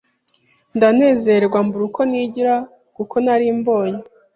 [0.75, 2.55] ndanezerwa mbura uko nigira
[2.95, 4.01] kuko nari mbonye